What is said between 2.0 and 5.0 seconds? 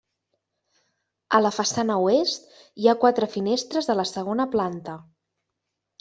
oest, hi ha quatre finestres a la segona planta.